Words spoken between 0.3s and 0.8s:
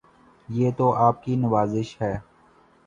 یہ